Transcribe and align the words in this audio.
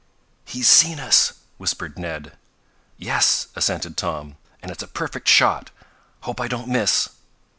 "He's 0.45 0.67
seen 0.67 0.99
us," 0.99 1.33
whispered 1.59 1.99
Ned. 1.99 2.35
"Yes," 2.97 3.49
assented 3.55 3.97
Tom. 3.97 4.35
"And 4.63 4.71
it's 4.71 4.81
a 4.81 4.87
perfect 4.87 5.27
shot. 5.27 5.69
Hope 6.21 6.41
I 6.41 6.47
don't 6.47 6.69
miss!" 6.69 7.09